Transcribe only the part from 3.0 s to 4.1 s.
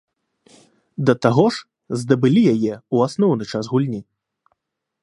асноўны час гульні.